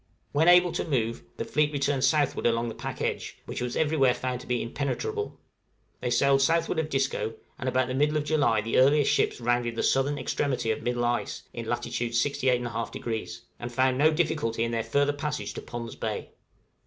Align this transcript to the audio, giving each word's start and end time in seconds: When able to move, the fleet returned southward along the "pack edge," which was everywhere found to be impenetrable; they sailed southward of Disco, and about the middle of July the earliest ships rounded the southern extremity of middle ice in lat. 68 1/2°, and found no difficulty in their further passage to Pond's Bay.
When 0.31 0.47
able 0.47 0.71
to 0.71 0.83
move, 0.83 1.21
the 1.37 1.45
fleet 1.45 1.71
returned 1.71 2.03
southward 2.03 2.47
along 2.47 2.69
the 2.69 2.73
"pack 2.73 3.01
edge," 3.03 3.37
which 3.45 3.61
was 3.61 3.75
everywhere 3.75 4.15
found 4.15 4.41
to 4.41 4.47
be 4.47 4.63
impenetrable; 4.63 5.39
they 5.99 6.09
sailed 6.09 6.41
southward 6.41 6.79
of 6.79 6.89
Disco, 6.89 7.35
and 7.59 7.69
about 7.69 7.87
the 7.87 7.93
middle 7.93 8.17
of 8.17 8.23
July 8.23 8.61
the 8.61 8.79
earliest 8.79 9.11
ships 9.11 9.39
rounded 9.39 9.75
the 9.75 9.83
southern 9.83 10.17
extremity 10.17 10.71
of 10.71 10.81
middle 10.81 11.05
ice 11.05 11.43
in 11.53 11.67
lat. 11.67 11.83
68 11.83 12.61
1/2°, 12.63 13.39
and 13.59 13.71
found 13.71 13.99
no 13.99 14.11
difficulty 14.11 14.63
in 14.63 14.71
their 14.71 14.83
further 14.83 15.13
passage 15.13 15.53
to 15.53 15.61
Pond's 15.61 15.95
Bay. 15.95 16.31